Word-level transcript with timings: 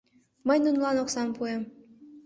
Мый 0.47 0.57
нунылан 0.61 0.97
оксам 1.03 1.29
пуэм. 1.35 1.61